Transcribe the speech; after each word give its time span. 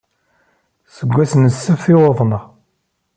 Seg 0.95 1.09
wass 1.13 1.33
n 1.35 1.43
ssebt 1.55 1.85
i 1.91 1.93
uḍneɣ. 2.07 2.43